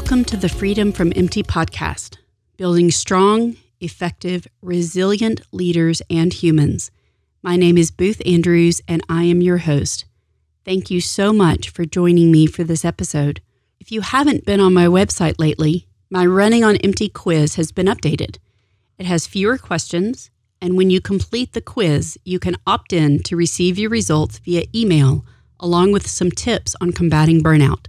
Welcome 0.00 0.24
to 0.26 0.36
the 0.36 0.48
Freedom 0.48 0.92
from 0.92 1.12
Empty 1.16 1.42
podcast, 1.42 2.18
building 2.56 2.92
strong, 2.92 3.56
effective, 3.80 4.46
resilient 4.62 5.40
leaders 5.50 6.00
and 6.08 6.32
humans. 6.32 6.92
My 7.42 7.56
name 7.56 7.76
is 7.76 7.90
Booth 7.90 8.22
Andrews, 8.24 8.80
and 8.86 9.02
I 9.08 9.24
am 9.24 9.42
your 9.42 9.58
host. 9.58 10.04
Thank 10.64 10.88
you 10.88 11.00
so 11.00 11.32
much 11.32 11.70
for 11.70 11.84
joining 11.84 12.30
me 12.30 12.46
for 12.46 12.62
this 12.62 12.84
episode. 12.84 13.40
If 13.80 13.90
you 13.90 14.02
haven't 14.02 14.46
been 14.46 14.60
on 14.60 14.72
my 14.72 14.86
website 14.86 15.34
lately, 15.36 15.88
my 16.08 16.24
Running 16.24 16.62
on 16.62 16.76
Empty 16.76 17.08
quiz 17.08 17.56
has 17.56 17.72
been 17.72 17.86
updated. 17.86 18.36
It 18.98 19.06
has 19.06 19.26
fewer 19.26 19.58
questions, 19.58 20.30
and 20.60 20.76
when 20.76 20.90
you 20.90 21.00
complete 21.00 21.54
the 21.54 21.60
quiz, 21.60 22.16
you 22.24 22.38
can 22.38 22.54
opt 22.68 22.92
in 22.92 23.20
to 23.24 23.34
receive 23.34 23.80
your 23.80 23.90
results 23.90 24.38
via 24.38 24.62
email 24.72 25.26
along 25.58 25.90
with 25.90 26.06
some 26.06 26.30
tips 26.30 26.76
on 26.80 26.92
combating 26.92 27.42
burnout 27.42 27.86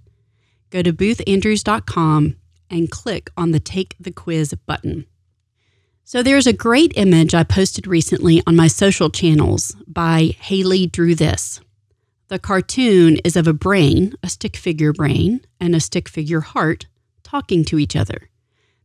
go 0.69 0.81
to 0.81 0.93
boothandrews.com 0.93 2.35
and 2.69 2.91
click 2.91 3.29
on 3.35 3.51
the 3.51 3.59
Take 3.59 3.95
the 3.99 4.11
Quiz 4.11 4.53
button. 4.65 5.05
So 6.03 6.23
there's 6.23 6.47
a 6.47 6.53
great 6.53 6.93
image 6.95 7.35
I 7.35 7.43
posted 7.43 7.85
recently 7.85 8.41
on 8.47 8.55
my 8.55 8.67
social 8.67 9.09
channels 9.09 9.75
by 9.87 10.35
Haley 10.39 10.87
Drew 10.87 11.13
This. 11.13 11.61
The 12.29 12.39
cartoon 12.39 13.17
is 13.23 13.35
of 13.35 13.47
a 13.47 13.53
brain, 13.53 14.13
a 14.23 14.29
stick 14.29 14.55
figure 14.55 14.93
brain, 14.93 15.41
and 15.59 15.75
a 15.75 15.79
stick 15.79 16.07
figure 16.09 16.41
heart 16.41 16.87
talking 17.23 17.63
to 17.65 17.77
each 17.77 17.95
other. 17.95 18.29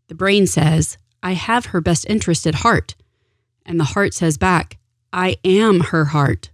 The 0.09 0.15
brain 0.15 0.47
says, 0.47 0.99
I 1.23 1.33
have 1.33 1.67
her 1.67 1.81
best 1.81 2.05
interest 2.09 2.47
at 2.47 2.57
heart. 2.57 2.95
And 3.65 3.81
the 3.81 3.85
heart 3.85 4.13
says 4.13 4.37
back, 4.37 4.79
I 5.13 5.37
am 5.45 5.81
her 5.81 6.07
heart. 6.07 6.51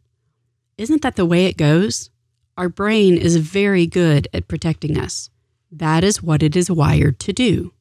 Isn't 0.78 1.02
that 1.02 1.16
the 1.16 1.26
way 1.26 1.46
it 1.46 1.56
goes? 1.56 2.09
Our 2.60 2.68
brain 2.68 3.16
is 3.16 3.36
very 3.36 3.86
good 3.86 4.28
at 4.34 4.46
protecting 4.46 4.98
us. 4.98 5.30
That 5.72 6.04
is 6.04 6.22
what 6.22 6.42
it 6.42 6.54
is 6.54 6.70
wired 6.70 7.18
to 7.20 7.32
do. 7.32 7.72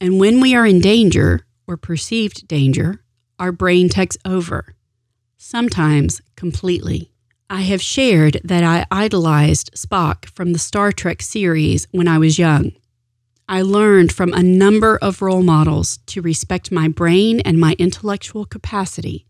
And 0.00 0.18
when 0.18 0.40
we 0.40 0.52
are 0.52 0.66
in 0.66 0.80
danger 0.80 1.46
or 1.68 1.76
perceived 1.76 2.48
danger, 2.48 3.04
our 3.38 3.52
brain 3.52 3.88
takes 3.88 4.18
over, 4.24 4.74
sometimes 5.36 6.22
completely. 6.34 7.12
I 7.48 7.60
have 7.60 7.80
shared 7.80 8.40
that 8.42 8.64
I 8.64 8.84
idolized 8.90 9.74
Spock 9.76 10.24
from 10.30 10.54
the 10.54 10.58
Star 10.58 10.90
Trek 10.90 11.22
series 11.22 11.86
when 11.92 12.08
I 12.08 12.18
was 12.18 12.36
young. 12.36 12.72
I 13.48 13.62
learned 13.62 14.10
from 14.10 14.32
a 14.32 14.42
number 14.42 14.98
of 15.00 15.22
role 15.22 15.44
models 15.44 15.98
to 16.06 16.20
respect 16.20 16.72
my 16.72 16.88
brain 16.88 17.38
and 17.44 17.60
my 17.60 17.76
intellectual 17.78 18.44
capacity 18.44 19.24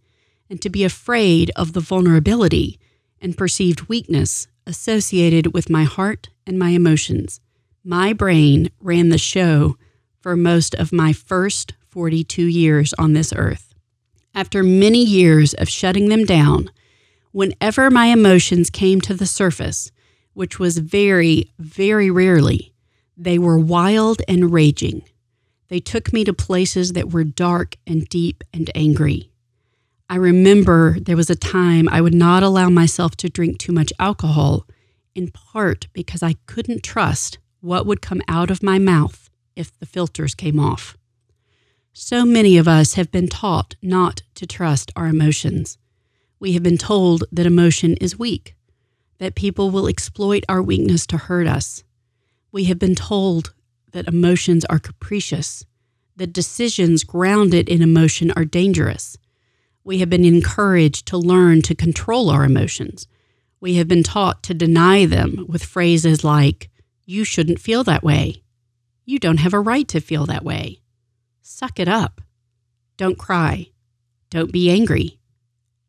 and 0.49 0.63
to 0.63 0.71
be 0.71 0.85
afraid 0.85 1.51
of 1.55 1.75
the 1.75 1.81
vulnerability 1.81 2.81
and 3.21 3.37
perceived 3.37 3.87
weakness 3.91 4.47
associated 4.71 5.53
with 5.53 5.69
my 5.69 5.83
heart 5.83 6.29
and 6.47 6.57
my 6.57 6.71
emotions. 6.71 7.41
My 7.83 8.13
brain 8.13 8.71
ran 8.81 9.09
the 9.09 9.19
show 9.19 9.77
for 10.21 10.37
most 10.37 10.77
of 10.77 10.93
my 10.93 11.13
first 11.13 11.75
42 11.89 12.47
years 12.47 12.95
on 12.95 13.13
this 13.13 13.33
earth. 13.35 13.75
After 14.33 14.63
many 14.63 15.05
years 15.05 15.55
of 15.55 15.69
shutting 15.69 16.09
them 16.09 16.25
down, 16.25 16.71
whenever 17.33 17.91
my 17.91 18.07
emotions 18.07 18.71
came 18.71 19.01
to 19.01 19.15
the 19.15 19.27
surface, 19.27 19.91
which 20.35 20.61
was 20.61 20.79
very, 20.79 21.51
very 21.59 22.09
rarely, 22.09 22.73
they 23.17 23.41
were 23.41 23.59
wild 23.59 24.23
and 24.29 24.53
raging. 24.53 25.03
They 25.67 25.81
took 25.81 26.13
me 26.13 26.23
to 26.25 26.33
places 26.33 26.93
that 26.93 27.11
were 27.13 27.25
dark 27.25 27.77
and 27.89 28.09
deep 28.09 28.45
and 28.55 28.71
angry. 28.77 29.33
I 30.11 30.17
remember 30.17 30.99
there 30.99 31.17
was 31.17 31.31
a 31.31 31.37
time 31.37 31.89
I 31.89 32.01
would 32.01 32.15
not 32.15 32.43
allow 32.43 32.69
myself 32.69 33.15
to 33.19 33.29
drink 33.29 33.59
too 33.59 33.71
much 33.71 33.93
alcohol, 34.01 34.67
in 35.15 35.31
part 35.31 35.87
because 35.93 36.21
I 36.21 36.35
couldn't 36.47 36.83
trust 36.83 37.39
what 37.61 37.87
would 37.87 38.03
come 38.03 38.21
out 38.27 38.51
of 38.51 38.61
my 38.61 38.81
mouth 38.81 39.31
if 39.55 39.79
the 39.79 39.87
filters 39.87 40.35
came 40.35 40.59
off. 40.59 40.97
So 41.93 42.25
many 42.25 42.59
of 42.59 42.67
us 42.67 42.95
have 42.95 43.13
been 43.13 43.29
taught 43.29 43.77
not 43.83 44.23
to 44.35 44.49
trust 44.49 44.91
our 44.97 45.07
emotions. 45.07 45.79
We 46.41 46.55
have 46.55 46.63
been 46.65 46.79
told 46.79 47.23
that 47.31 47.47
emotion 47.47 47.95
is 48.01 48.19
weak, 48.19 48.57
that 49.19 49.37
people 49.37 49.71
will 49.71 49.87
exploit 49.87 50.43
our 50.49 50.61
weakness 50.61 51.07
to 51.07 51.19
hurt 51.19 51.47
us. 51.47 51.85
We 52.51 52.65
have 52.65 52.81
been 52.81 52.97
told 52.97 53.55
that 53.93 54.09
emotions 54.09 54.65
are 54.65 54.81
capricious, 54.81 55.65
that 56.17 56.33
decisions 56.33 57.05
grounded 57.05 57.69
in 57.69 57.81
emotion 57.81 58.33
are 58.33 58.45
dangerous 58.45 59.17
we 59.91 59.99
have 59.99 60.09
been 60.09 60.25
encouraged 60.25 61.05
to 61.05 61.19
learn 61.19 61.61
to 61.63 61.75
control 61.75 62.31
our 62.31 62.45
emotions. 62.45 63.09
We 63.59 63.75
have 63.75 63.89
been 63.89 64.05
taught 64.05 64.41
to 64.45 64.55
deny 64.55 65.05
them 65.05 65.45
with 65.49 65.65
phrases 65.65 66.23
like, 66.23 66.71
You 67.07 67.25
shouldn't 67.25 67.59
feel 67.59 67.83
that 67.83 68.05
way. 68.05 68.45
You 69.05 69.19
don't 69.19 69.41
have 69.41 69.53
a 69.53 69.59
right 69.59 69.89
to 69.89 70.01
feel 70.01 70.27
that 70.27 70.45
way. 70.45 70.81
Suck 71.43 71.81
it 71.81 71.89
up. 71.89 72.21
Don't 72.99 73.19
cry. 73.19 73.73
Don't 74.31 74.53
be 74.53 74.71
angry. 74.71 75.19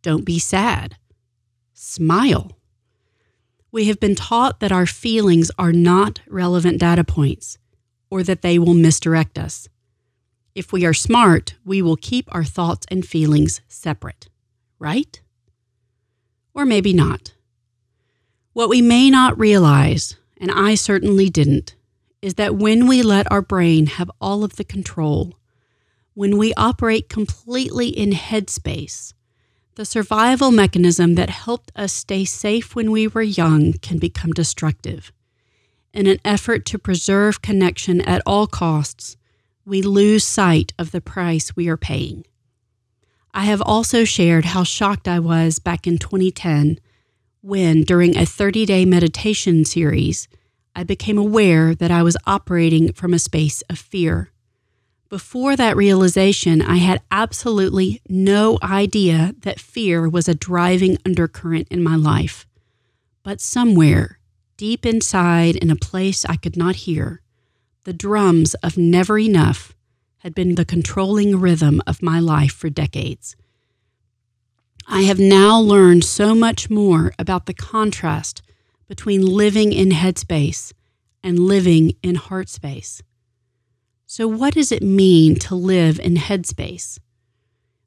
Don't 0.02 0.26
be 0.26 0.40
sad. 0.40 0.98
Smile. 1.76 2.58
We 3.72 3.86
have 3.86 4.00
been 4.00 4.16
taught 4.16 4.62
that 4.62 4.72
our 4.72 4.88
feelings 4.88 5.52
are 5.60 5.72
not 5.72 6.22
relevant 6.28 6.80
data 6.80 7.04
points 7.04 7.60
or 8.10 8.24
that 8.24 8.42
they 8.42 8.58
will 8.58 8.74
misdirect 8.74 9.38
us. 9.38 9.70
If 10.54 10.74
we 10.74 10.86
are 10.86 10.94
smart, 10.94 11.56
we 11.64 11.82
will 11.82 11.96
keep 11.96 12.28
our 12.32 12.44
thoughts 12.44 12.86
and 12.92 13.06
feelings 13.06 13.62
separate, 13.68 14.28
right? 14.80 15.22
Or 16.54 16.66
maybe 16.66 16.94
not. 16.94 17.34
What 18.54 18.70
we 18.70 18.82
may 18.82 19.10
not 19.10 19.40
realize, 19.40 20.18
and 20.38 20.52
I 20.52 20.76
certainly 20.76 21.30
didn't, 21.30 21.76
is 22.22 22.34
that 22.36 22.56
when 22.56 22.86
we 22.86 23.02
let 23.02 23.32
our 23.32 23.42
brain 23.42 23.86
have 23.86 24.12
all 24.20 24.44
of 24.44 24.58
the 24.58 24.66
control, 24.66 25.40
when 26.14 26.38
we 26.38 26.54
operate 26.56 27.08
completely 27.08 27.88
in 27.88 28.12
headspace, 28.12 29.14
the 29.76 29.86
survival 29.86 30.52
mechanism 30.52 31.16
that 31.16 31.30
helped 31.30 31.72
us 31.78 31.94
stay 31.94 32.26
safe 32.26 32.76
when 32.76 32.92
we 32.92 33.08
were 33.08 33.22
young 33.22 33.74
can 33.74 33.98
become 33.98 34.32
destructive. 34.32 35.14
In 35.94 36.08
an 36.08 36.20
effort 36.26 36.66
to 36.66 36.78
preserve 36.78 37.42
connection 37.42 38.02
at 38.02 38.22
all 38.26 38.48
costs, 38.48 39.16
we 39.66 39.82
lose 39.82 40.26
sight 40.26 40.74
of 40.78 40.92
the 40.92 41.02
price 41.02 41.56
we 41.56 41.68
are 41.68 41.78
paying. 41.78 42.26
I 43.34 43.46
have 43.46 43.62
also 43.62 44.04
shared 44.04 44.46
how 44.46 44.64
shocked 44.64 45.08
I 45.08 45.20
was 45.20 45.60
back 45.60 45.88
in 45.88 45.98
2010 45.98 46.80
when, 47.42 47.82
during 47.84 48.18
a 48.18 48.26
30 48.26 48.66
day 48.66 48.86
meditation 48.86 49.66
series, 49.66 50.28
I 50.76 50.84
became 50.84 51.18
aware 51.18 51.76
that 51.76 51.92
I 51.92 52.04
was 52.04 52.18
operating 52.26 52.94
from 52.94 53.14
a 53.14 53.20
space 53.20 53.62
of 53.64 53.80
fear. 53.80 54.32
Before 55.10 55.58
that 55.58 55.76
realization, 55.76 56.62
I 56.62 56.78
had 56.78 57.02
absolutely 57.12 58.02
no 58.08 58.58
idea 58.64 59.34
that 59.40 59.60
fear 59.60 60.08
was 60.08 60.30
a 60.30 60.36
driving 60.36 60.98
undercurrent 61.06 61.68
in 61.70 61.84
my 61.84 61.96
life. 61.98 62.46
But 63.24 63.42
somewhere, 63.42 64.20
deep 64.56 64.86
inside, 64.86 65.58
in 65.58 65.70
a 65.70 65.76
place 65.76 66.24
I 66.24 66.38
could 66.38 66.56
not 66.56 66.76
hear, 66.88 67.21
the 67.84 67.94
drums 67.94 68.54
of 68.56 68.78
Never 68.78 69.18
Enough 69.18 69.76
had 70.20 70.36
been 70.36 70.56
the 70.56 70.66
controlling 70.66 71.40
rhythm 71.40 71.82
of 71.88 72.04
my 72.04 72.20
life 72.20 72.54
for 72.54 72.70
decades. 72.70 73.36
I 74.88 75.02
have 75.02 75.20
now 75.20 75.60
learned 75.60 76.04
so 76.04 76.36
much 76.36 76.70
more 76.70 77.14
about 77.18 77.46
the 77.46 77.54
contrast 77.54 78.42
between 78.88 79.26
living 79.26 79.74
in 79.74 79.90
headspace 79.90 80.74
and 81.24 81.40
living 81.40 81.94
in 82.04 82.16
heart 82.16 82.50
space. 82.50 83.02
So, 84.06 84.28
what 84.28 84.54
does 84.54 84.72
it 84.72 84.84
mean 84.84 85.36
to 85.40 85.56
live 85.56 86.00
in 86.00 86.16
headspace? 86.16 87.00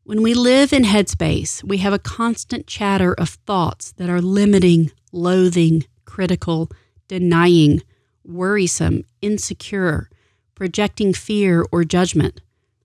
When 0.04 0.22
we 0.22 0.34
live 0.34 0.72
in 0.72 0.84
headspace, 0.84 1.62
we 1.62 1.78
have 1.78 1.92
a 1.92 1.98
constant 1.98 2.66
chatter 2.66 3.12
of 3.14 3.30
thoughts 3.46 3.92
that 3.92 4.08
are 4.08 4.20
limiting, 4.20 4.90
loathing, 5.12 5.84
critical, 6.04 6.70
denying, 7.06 7.82
worrisome, 8.24 9.04
insecure, 9.20 10.08
projecting 10.54 11.12
fear 11.12 11.64
or 11.70 11.84
judgment. 11.84 12.40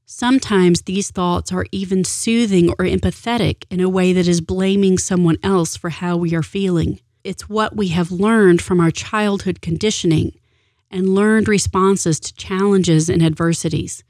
Sometimes 0.05 0.81
these 0.81 1.11
thoughts 1.11 1.51
are 1.51 1.65
even 1.71 2.03
soothing 2.03 2.69
or 2.71 2.85
empathetic 2.85 3.63
in 3.69 3.79
a 3.79 3.89
way 3.89 4.11
that 4.11 4.27
is 4.27 4.41
blaming 4.41 4.97
someone 4.97 5.37
else 5.43 5.77
for 5.77 5.89
how 5.89 6.17
we 6.17 6.33
are 6.35 6.41
feeling. 6.41 6.99
It's 7.23 7.47
what 7.47 7.75
we 7.75 7.89
have 7.89 8.11
learned 8.11 8.61
from 8.61 8.79
our 8.79 8.91
childhood 8.91 9.61
conditioning 9.61 10.33
and 10.89 11.13
learned 11.13 11.47
responses 11.47 12.19
to 12.21 12.33
challenges 12.33 13.09
and 13.09 13.21
adversities. 13.21 14.03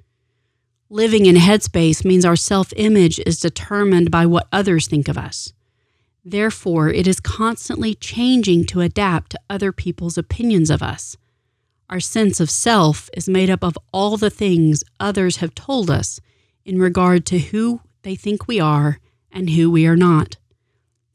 Living 0.90 1.26
in 1.26 1.36
headspace 1.36 2.06
means 2.06 2.26
our 2.26 2.36
self 2.36 2.72
image 2.76 3.20
is 3.26 3.40
determined 3.40 4.10
by 4.10 4.26
what 4.26 4.48
others 4.52 4.88
think 4.88 5.08
of 5.08 5.18
us. 5.18 5.54
Therefore, 6.24 6.90
it 6.90 7.08
is 7.08 7.20
constantly 7.20 7.96
changing 7.96 8.66
to 8.66 8.82
adapt 8.82 9.32
to 9.32 9.40
other 9.50 9.72
people's 9.72 10.18
opinions 10.18 10.70
of 10.70 10.84
us. 10.84 11.18
Our 11.90 12.00
sense 12.00 12.40
of 12.40 12.50
self 12.50 13.10
is 13.14 13.28
made 13.28 13.50
up 13.50 13.64
of 13.64 13.78
all 13.92 14.18
the 14.18 14.30
things 14.30 14.84
others 15.00 15.38
have 15.38 15.56
told 15.56 15.90
us 15.90 16.20
in 16.66 16.80
regard 16.80 17.26
to 17.28 17.40
who 17.40 17.82
they 18.04 18.16
think 18.16 18.48
we 18.48 18.60
are 18.60 19.00
and 19.32 19.50
who 19.50 19.72
we 19.72 19.88
are 19.88 19.96
not. 19.96 20.38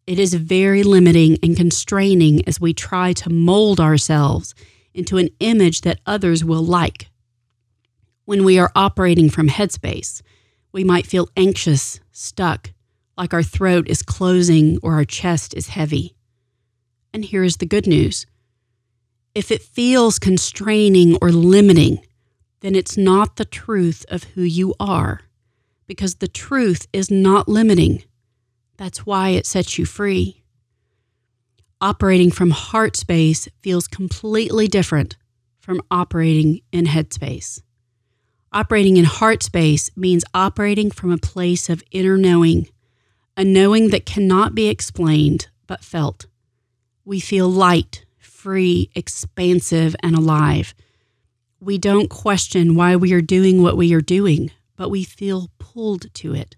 It 0.06 0.18
is 0.18 0.34
very 0.34 0.82
limiting 0.82 1.38
and 1.42 1.56
constraining 1.56 2.46
as 2.46 2.60
we 2.60 2.74
try 2.74 3.12
to 3.14 3.30
mold 3.30 3.80
ourselves 3.80 4.54
into 4.92 5.16
an 5.16 5.30
image 5.40 5.82
that 5.82 6.00
others 6.06 6.44
will 6.44 6.64
like. 6.64 7.08
When 8.24 8.44
we 8.44 8.58
are 8.58 8.72
operating 8.74 9.30
from 9.30 9.48
headspace, 9.48 10.22
we 10.72 10.84
might 10.84 11.06
feel 11.06 11.28
anxious, 11.36 12.00
stuck, 12.10 12.72
like 13.16 13.34
our 13.34 13.42
throat 13.42 13.88
is 13.88 14.02
closing 14.02 14.78
or 14.82 14.94
our 14.94 15.04
chest 15.04 15.54
is 15.54 15.68
heavy. 15.68 16.16
And 17.12 17.24
here 17.24 17.44
is 17.44 17.58
the 17.58 17.66
good 17.66 17.86
news 17.86 18.26
if 19.34 19.50
it 19.50 19.62
feels 19.62 20.18
constraining 20.18 21.16
or 21.20 21.32
limiting, 21.32 21.98
then 22.60 22.74
it's 22.74 22.96
not 22.96 23.36
the 23.36 23.44
truth 23.44 24.06
of 24.08 24.24
who 24.24 24.42
you 24.42 24.74
are, 24.78 25.22
because 25.86 26.16
the 26.16 26.28
truth 26.28 26.86
is 26.92 27.10
not 27.10 27.48
limiting. 27.48 28.04
That's 28.76 29.04
why 29.04 29.30
it 29.30 29.46
sets 29.46 29.76
you 29.76 29.86
free. 29.86 30.44
Operating 31.80 32.30
from 32.30 32.50
heart 32.50 32.96
space 32.96 33.48
feels 33.60 33.88
completely 33.88 34.68
different 34.68 35.16
from 35.58 35.80
operating 35.90 36.60
in 36.72 36.86
head 36.86 37.12
space. 37.12 37.60
Operating 38.52 38.96
in 38.96 39.04
heart 39.04 39.42
space 39.42 39.90
means 39.96 40.24
operating 40.32 40.90
from 40.90 41.10
a 41.10 41.18
place 41.18 41.68
of 41.68 41.82
inner 41.90 42.16
knowing, 42.16 42.68
a 43.36 43.44
knowing 43.44 43.88
that 43.90 44.06
cannot 44.06 44.54
be 44.54 44.68
explained 44.68 45.48
but 45.66 45.84
felt. 45.84 46.26
We 47.04 47.20
feel 47.20 47.48
light, 47.48 48.04
free, 48.18 48.90
expansive, 48.94 49.96
and 50.02 50.14
alive. 50.14 50.74
We 51.60 51.78
don't 51.78 52.10
question 52.10 52.76
why 52.76 52.96
we 52.96 53.12
are 53.12 53.20
doing 53.22 53.62
what 53.62 53.76
we 53.76 53.92
are 53.94 54.00
doing, 54.00 54.50
but 54.76 54.90
we 54.90 55.02
feel 55.02 55.50
pulled 55.58 56.12
to 56.14 56.34
it. 56.34 56.56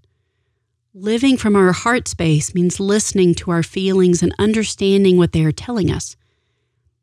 Living 0.93 1.37
from 1.37 1.55
our 1.55 1.73
heart 1.73 2.09
space 2.09 2.55
means 2.55 2.81
listening 2.81 3.35
to 3.37 3.51
our 3.51 3.63
feelings 3.63 4.23
and 4.23 4.35
understanding 4.39 5.17
what 5.17 5.33
they 5.33 5.45
are 5.45 5.53
telling 5.53 5.91
us. 5.91 6.17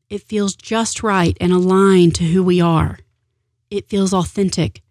It 0.09 0.23
feels 0.23 0.55
just 0.55 1.01
right 1.01 1.37
and 1.39 1.53
aligned 1.53 2.15
to 2.15 2.25
who 2.25 2.43
we 2.43 2.59
are. 2.59 2.99
It 3.69 3.89
feels 3.89 4.13
authentic. 4.13 4.81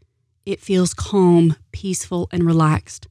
It 0.46 0.60
feels 0.60 0.94
calm, 0.94 1.56
peaceful, 1.70 2.28
and 2.32 2.44
relaxed. 2.44 3.08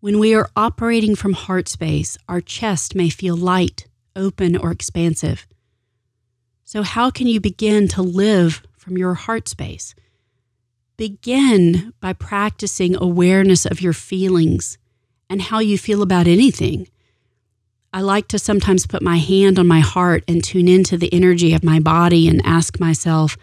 When 0.00 0.18
we 0.18 0.34
are 0.34 0.48
operating 0.56 1.14
from 1.14 1.34
heart 1.34 1.68
space, 1.68 2.16
our 2.26 2.40
chest 2.40 2.94
may 2.94 3.10
feel 3.10 3.36
light, 3.36 3.86
open, 4.16 4.56
or 4.56 4.70
expansive. 4.70 5.46
So, 6.64 6.82
how 6.82 7.10
can 7.10 7.26
you 7.26 7.38
begin 7.38 7.86
to 7.88 8.00
live 8.00 8.62
from 8.78 8.96
your 8.96 9.12
heart 9.12 9.46
space? 9.46 9.94
Begin 10.96 11.92
by 12.00 12.14
practicing 12.14 12.96
awareness 12.96 13.66
of 13.66 13.82
your 13.82 13.92
feelings 13.92 14.78
and 15.28 15.42
how 15.42 15.58
you 15.58 15.76
feel 15.76 16.00
about 16.00 16.26
anything. 16.26 16.88
I 17.92 18.00
like 18.00 18.26
to 18.28 18.38
sometimes 18.38 18.86
put 18.86 19.02
my 19.02 19.18
hand 19.18 19.58
on 19.58 19.66
my 19.66 19.80
heart 19.80 20.24
and 20.26 20.42
tune 20.42 20.66
into 20.68 20.96
the 20.96 21.12
energy 21.12 21.52
of 21.52 21.62
my 21.62 21.78
body 21.78 22.26
and 22.26 22.40
ask 22.46 22.80
myself, 22.80 23.36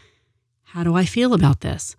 how 0.63 0.83
do 0.83 0.95
I 0.95 1.05
feel 1.05 1.35
about 1.35 1.61
this? 1.61 1.95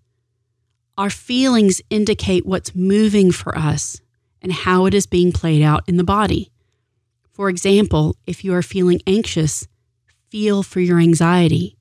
Our 0.96 1.10
feelings 1.10 1.80
indicate 1.90 2.44
what's 2.44 2.74
moving 2.74 3.30
for 3.30 3.56
us 3.56 4.00
and 4.42 4.52
how 4.52 4.86
it 4.86 4.94
is 4.94 5.06
being 5.06 5.32
played 5.32 5.62
out 5.62 5.82
in 5.86 5.96
the 5.96 6.04
body. 6.04 6.50
For 7.32 7.48
example, 7.48 8.16
if 8.26 8.44
you 8.44 8.54
are 8.54 8.62
feeling 8.62 9.00
anxious, 9.06 9.68
feel 10.28 10.62
for 10.62 10.80
your 10.80 10.98
anxiety. 10.98 11.76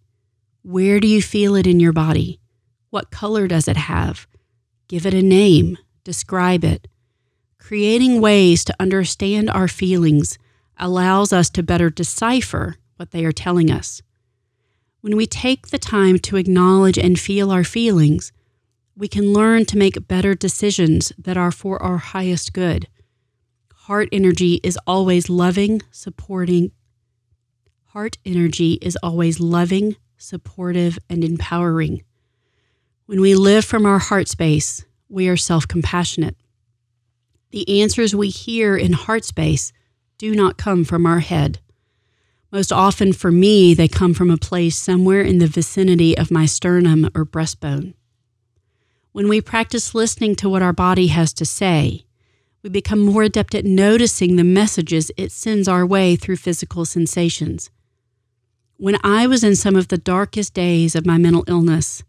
Where 0.64 1.00
do 1.00 1.08
you 1.08 1.22
feel 1.22 1.56
it 1.56 1.68
in 1.68 1.80
your 1.80 1.94
body? 1.94 2.40
What 2.90 3.12
color 3.12 3.48
does 3.48 3.68
it 3.68 3.78
have? 3.78 4.28
Give 4.88 5.06
it 5.06 5.14
a 5.14 5.22
name, 5.22 5.78
describe 6.04 6.64
it. 6.64 6.88
Creating 7.58 8.22
ways 8.22 8.64
to 8.66 8.76
understand 8.80 9.50
our 9.50 9.68
feelings 9.68 10.38
allows 10.78 11.34
us 11.34 11.50
to 11.50 11.64
better 11.64 11.90
decipher 11.90 12.76
what 12.96 13.12
they 13.12 13.26
are 13.26 13.32
telling 13.32 13.70
us. 13.72 14.02
When 15.02 15.18
we 15.18 15.28
take 15.28 15.68
the 15.68 15.78
time 15.78 16.20
to 16.20 16.38
acknowledge 16.38 16.98
and 16.98 17.20
feel 17.20 17.52
our 17.52 17.64
feelings, 17.64 18.32
we 18.98 19.08
can 19.08 19.32
learn 19.32 19.64
to 19.64 19.78
make 19.78 20.08
better 20.08 20.34
decisions 20.34 21.14
that 21.20 21.38
are 21.38 21.52
for 21.52 21.82
our 21.84 21.98
highest 21.98 22.52
good. 22.52 22.88
Heart 23.72 24.10
energy 24.12 24.60
is 24.64 24.78
always 24.88 25.30
loving, 25.30 25.84
supporting. 25.92 26.72
Heart 27.86 28.18
energy 28.26 28.80
is 28.82 28.98
always 29.04 29.40
loving, 29.40 29.98
supportive, 30.18 30.98
and 31.10 31.24
empowering. 31.24 32.04
When 33.06 33.22
we 33.22 33.36
live 33.36 33.64
from 33.64 33.86
our 33.86 34.00
heart 34.00 34.28
space, 34.28 34.84
we 35.08 35.30
are 35.30 35.38
self 35.38 35.68
compassionate. 35.68 36.36
The 37.52 37.82
answers 37.82 38.16
we 38.16 38.30
hear 38.30 38.76
in 38.76 38.94
heart 38.94 39.24
space 39.24 39.72
do 40.18 40.34
not 40.34 40.58
come 40.58 40.84
from 40.84 41.06
our 41.06 41.20
head. 41.20 41.60
Most 42.52 42.74
often 42.74 43.14
for 43.14 43.32
me, 43.32 43.76
they 43.76 43.88
come 43.88 44.16
from 44.16 44.32
a 44.32 44.38
place 44.38 44.76
somewhere 44.76 45.22
in 45.22 45.38
the 45.38 45.48
vicinity 45.48 46.18
of 46.18 46.32
my 46.32 46.48
sternum 46.48 47.06
or 47.14 47.26
breastbone. 47.26 47.94
When 49.18 49.30
we 49.30 49.42
practice 49.42 49.96
listening 49.96 50.36
to 50.36 50.48
what 50.48 50.62
our 50.62 50.74
body 50.74 51.08
has 51.08 51.34
to 51.34 51.44
say, 51.44 52.06
we 52.62 52.70
become 52.70 53.00
more 53.00 53.24
adept 53.24 53.56
at 53.56 53.66
noticing 53.66 54.36
the 54.36 54.44
messages 54.44 55.10
it 55.18 55.32
sends 55.32 55.68
our 55.68 55.88
way 55.88 56.16
through 56.16 56.36
physical 56.36 56.86
sensations. 56.86 57.72
When 58.76 59.00
I 59.04 59.26
was 59.26 59.44
in 59.44 59.56
some 59.56 59.76
of 59.76 59.88
the 59.88 59.98
darkest 59.98 60.54
days 60.54 60.96
of 60.96 61.08
my 61.08 61.18
mental 61.18 61.44
illness, 61.48 62.04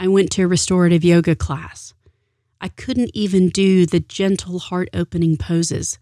I 0.00 0.08
went 0.08 0.30
to 0.30 0.44
a 0.44 0.46
restorative 0.46 1.04
yoga 1.04 1.36
class. 1.36 1.92
I 2.62 2.68
couldn't 2.68 3.10
even 3.12 3.50
do 3.50 3.84
the 3.84 4.00
gentle 4.00 4.58
heart 4.58 4.88
opening 4.94 5.36
poses. 5.36 5.98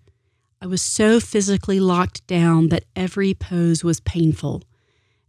I 0.60 0.66
was 0.66 0.80
so 0.80 1.18
physically 1.18 1.80
locked 1.80 2.24
down 2.28 2.68
that 2.68 2.84
every 2.94 3.34
pose 3.34 3.82
was 3.82 3.98
painful. 3.98 4.62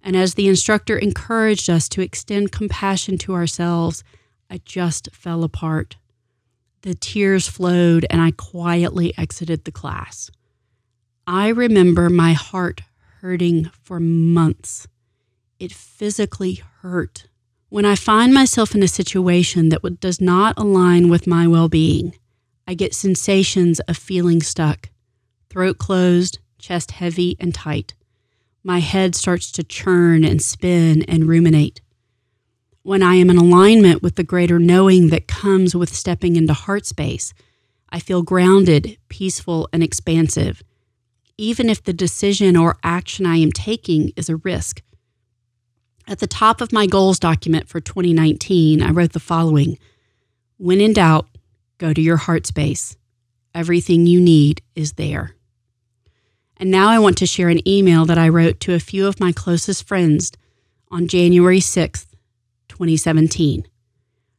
And 0.03 0.15
as 0.15 0.35
the 0.35 0.47
instructor 0.47 0.95
encouraged 0.95 1.71
us 1.71 1.89
to 1.89 2.01
extend 2.01 2.51
compassion 2.51 3.18
to 3.18 3.33
ourselves, 3.33 4.03
I 4.54 4.62
just 4.66 5.10
fell 5.12 5.44
apart. 5.44 5.98
The 6.84 6.94
tears 6.94 7.48
flowed, 7.48 8.06
and 8.12 8.22
I 8.22 8.30
quietly 8.30 9.12
exited 9.18 9.66
the 9.66 9.72
class. 9.72 10.30
I 11.26 11.48
remember 11.48 12.08
my 12.08 12.34
heart 12.34 12.82
hurting 13.22 13.72
for 13.82 14.00
months. 14.00 14.88
It 15.58 15.72
physically 15.72 16.62
hurt 16.82 17.26
when 17.70 17.84
I 17.86 17.96
find 17.96 18.32
myself 18.32 18.76
in 18.76 18.84
a 18.84 18.88
situation 18.88 19.70
that 19.70 20.00
does 20.00 20.22
not 20.22 20.54
align 20.60 21.10
with 21.10 21.26
my 21.26 21.48
well 21.48 21.68
being, 21.68 22.14
I 22.68 22.76
get 22.76 22.94
sensations 22.94 23.80
of 23.88 23.98
feeling 23.98 24.44
stuck, 24.44 24.92
throat 25.50 25.80
closed, 25.80 26.38
chest 26.60 26.92
heavy 26.92 27.36
and 27.40 27.56
tight. 27.56 27.95
My 28.64 28.78
head 28.78 29.16
starts 29.16 29.52
to 29.54 29.64
churn 29.64 30.24
and 30.24 30.40
spin 30.40 31.02
and 31.07 31.28
ruminate. 31.28 31.81
When 32.85 33.02
I 33.02 33.16
am 33.16 33.30
in 33.30 33.37
alignment 33.37 34.04
with 34.04 34.16
the 34.16 34.25
greater 34.25 34.59
knowing 34.59 35.07
that 35.07 35.25
comes 35.25 35.73
with 35.73 35.95
stepping 35.95 36.35
into 36.35 36.54
heart 36.54 36.85
space, 36.85 37.33
I 37.90 37.99
feel 37.99 38.23
grounded, 38.23 38.97
peaceful, 39.07 39.69
and 39.71 39.81
expansive, 39.81 40.61
even 41.37 41.69
if 41.69 41.81
the 41.81 41.94
decision 41.94 42.57
or 42.57 42.75
action 42.83 43.25
I 43.25 43.37
am 43.37 43.54
taking 43.54 44.11
is 44.18 44.28
a 44.28 44.35
risk. 44.35 44.81
At 46.09 46.19
the 46.19 46.28
top 46.28 46.59
of 46.59 46.73
my 46.73 46.85
goals 46.85 47.19
document 47.19 47.69
for 47.69 47.80
2019, 47.80 48.83
I 48.83 48.90
wrote 48.90 49.13
the 49.13 49.19
following 49.21 49.78
When 50.57 50.81
in 50.81 50.92
doubt, 50.92 51.30
go 51.78 51.94
to 51.94 52.02
your 52.02 52.18
heart 52.18 52.45
space. 52.45 52.97
Everything 53.56 54.07
you 54.07 54.19
need 54.19 54.61
is 54.75 54.94
there. 54.94 55.37
And 56.57 56.69
now 56.69 56.90
I 56.90 56.99
want 56.99 57.18
to 57.19 57.25
share 57.25 57.47
an 57.47 57.66
email 57.66 58.04
that 58.06 58.18
I 58.18 58.28
wrote 58.28 58.59
to 58.61 58.73
a 58.73 58.80
few 58.80 59.07
of 59.07 59.21
my 59.21 59.31
closest 59.31 59.87
friends 59.87 60.33
on 60.92 61.07
January 61.07 61.59
6th, 61.59 62.13
2017. 62.73 63.68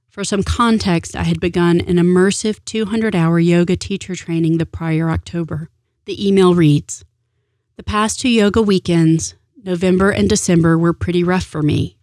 For 0.08 0.24
some 0.24 0.42
context, 0.42 1.14
I 1.14 1.22
had 1.22 1.38
begun 1.38 1.80
an 1.80 1.96
immersive 1.96 2.64
200 2.64 3.14
hour 3.14 3.38
yoga 3.38 3.76
teacher 3.76 4.16
training 4.16 4.58
the 4.58 4.66
prior 4.66 5.08
October. 5.08 5.70
The 6.06 6.26
email 6.26 6.52
reads 6.52 7.04
The 7.76 7.84
past 7.84 8.18
two 8.18 8.28
yoga 8.28 8.60
weekends, 8.60 9.36
November 9.62 10.10
and 10.10 10.28
December 10.28 10.76
were 10.76 10.92
pretty 10.92 11.22
rough 11.22 11.44
for 11.44 11.62
me. 11.62 11.96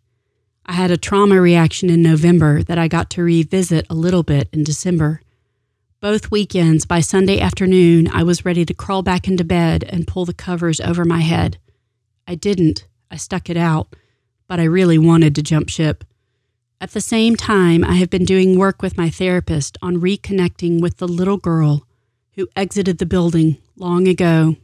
I 0.65 0.73
had 0.73 0.89
a 0.89 0.97
trauma 0.97 1.41
reaction 1.41 1.89
in 1.89 2.01
November 2.01 2.63
that 2.63 2.77
I 2.77 2.87
got 2.87 3.09
to 3.11 3.23
revisit 3.23 3.85
a 3.89 3.95
little 3.95 4.23
bit 4.23 4.47
in 4.53 4.63
December. 4.63 5.21
Both 5.99 6.31
weekends, 6.31 6.85
by 6.85 7.01
Sunday 7.01 7.41
afternoon, 7.41 8.07
I 8.07 8.23
was 8.23 8.45
ready 8.45 8.63
to 8.65 8.73
crawl 8.73 9.01
back 9.01 9.27
into 9.27 9.43
bed 9.43 9.83
and 9.83 10.07
pull 10.07 10.23
the 10.23 10.33
covers 10.33 10.79
over 10.79 11.03
my 11.03 11.19
head. 11.19 11.57
I 12.25 12.35
didn't. 12.35 12.87
I 13.11 13.17
stuck 13.17 13.49
it 13.49 13.57
out, 13.57 13.95
but 14.47 14.59
I 14.59 14.63
really 14.63 14.97
wanted 14.97 15.35
to 15.35 15.43
jump 15.43 15.69
ship. 15.69 16.05
At 16.81 16.93
the 16.93 16.99
same 16.99 17.35
time, 17.35 17.83
I 17.83 17.93
have 17.97 18.09
been 18.09 18.25
doing 18.25 18.57
work 18.57 18.81
with 18.81 18.97
my 18.97 19.11
therapist 19.11 19.77
on 19.83 20.01
reconnecting 20.01 20.81
with 20.81 20.97
the 20.97 21.07
little 21.07 21.37
girl 21.37 21.85
who 22.33 22.47
exited 22.55 22.97
the 22.97 23.05
building 23.05 23.59
long 23.75 24.07
ago 24.07 24.55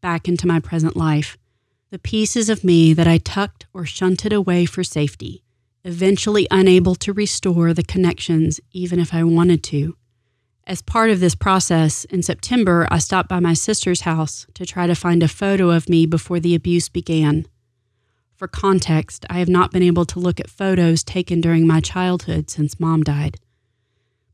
back 0.00 0.26
into 0.26 0.46
my 0.46 0.58
present 0.58 0.96
life 0.96 1.36
the 1.90 1.98
pieces 1.98 2.48
of 2.48 2.64
me 2.64 2.94
that 2.94 3.06
I 3.06 3.18
tucked 3.18 3.66
or 3.74 3.84
shunted 3.84 4.32
away 4.32 4.64
for 4.64 4.82
safety, 4.82 5.42
eventually 5.84 6.48
unable 6.50 6.94
to 6.96 7.12
restore 7.12 7.74
the 7.74 7.84
connections 7.84 8.58
even 8.72 8.98
if 8.98 9.12
I 9.12 9.22
wanted 9.22 9.62
to. 9.64 9.98
As 10.66 10.80
part 10.80 11.10
of 11.10 11.20
this 11.20 11.34
process, 11.34 12.06
in 12.06 12.22
September, 12.22 12.88
I 12.90 12.98
stopped 12.98 13.28
by 13.28 13.38
my 13.38 13.52
sister's 13.52 14.00
house 14.00 14.46
to 14.54 14.64
try 14.64 14.86
to 14.86 14.94
find 14.94 15.22
a 15.22 15.28
photo 15.28 15.70
of 15.70 15.90
me 15.90 16.06
before 16.06 16.40
the 16.40 16.54
abuse 16.54 16.88
began. 16.88 17.46
For 18.36 18.46
context, 18.46 19.24
I 19.30 19.38
have 19.38 19.48
not 19.48 19.72
been 19.72 19.82
able 19.82 20.04
to 20.04 20.20
look 20.20 20.38
at 20.38 20.50
photos 20.50 21.02
taken 21.02 21.40
during 21.40 21.66
my 21.66 21.80
childhood 21.80 22.50
since 22.50 22.78
mom 22.78 23.02
died. 23.02 23.38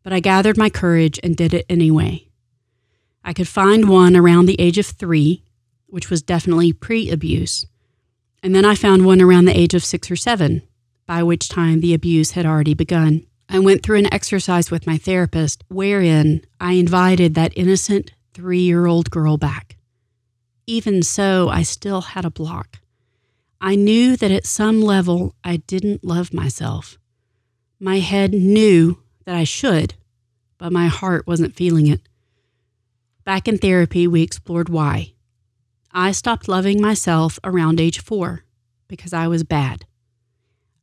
But 0.02 0.12
I 0.12 0.18
gathered 0.18 0.56
my 0.56 0.71
courage 0.71 1.21
and 1.23 1.37
did 1.37 1.54
it 1.54 1.64
anyway. 1.68 2.26
I 3.25 3.32
could 3.32 3.47
find 3.47 3.88
one 3.88 4.16
around 4.16 4.47
the 4.47 4.61
age 4.61 4.76
of 4.76 4.87
three, 4.87 5.44
which 5.87 6.11
was 6.11 6.21
definitely 6.21 6.73
pre 6.73 7.11
abuse, 7.11 7.64
and 8.42 8.56
then 8.56 8.64
I 8.64 8.75
found 8.75 9.06
one 9.06 9.23
around 9.23 9.44
the 9.44 9.56
age 9.56 9.73
of 9.73 9.85
six 9.85 10.11
or 10.11 10.16
seven, 10.16 10.62
by 11.06 11.23
which 11.23 11.49
time 11.49 11.80
the 11.80 11.94
abuse 11.94 12.32
had 12.32 12.44
already 12.44 12.75
begun. 12.75 13.25
I 13.49 13.61
went 13.61 13.85
through 13.85 13.99
an 13.99 14.12
exercise 14.12 14.68
with 14.68 14.85
my 14.85 14.99
therapist 14.99 15.62
wherein 15.68 16.44
I 16.61 16.73
invited 16.73 17.35
that 17.35 17.52
innocent 17.56 18.11
three 18.35 18.62
year 18.62 18.87
old 18.87 19.12
girl 19.12 19.37
back. 19.37 19.76
Even 20.66 21.04
so, 21.04 21.49
I 21.50 21.62
still 21.62 22.00
had 22.00 22.25
a 22.25 22.30
block. 22.30 22.78
I 23.64 23.76
knew 23.76 24.16
that 24.16 24.33
at 24.33 24.45
some 24.45 24.81
level 24.83 25.37
I 25.45 25.59
didn't 25.59 26.02
love 26.02 26.35
myself. 26.35 26.99
My 27.78 28.00
head 28.00 28.33
knew 28.33 28.99
that 29.25 29.37
I 29.37 29.45
should, 29.45 29.95
but 30.59 30.73
my 30.73 30.88
heart 30.88 31.28
wasn't 31.28 31.54
feeling 31.54 31.87
it. 31.87 32.00
Back 33.25 33.47
in 33.47 33.59
therapy, 33.59 34.09
we 34.09 34.23
explored 34.23 34.69
why. 34.69 35.12
I 35.92 36.11
stopped 36.11 36.49
loving 36.49 36.81
myself 36.81 37.38
around 37.45 37.78
age 37.78 38.00
four 38.00 38.42
because 38.88 39.12
I 39.12 39.28
was 39.28 39.45
bad. 39.45 39.87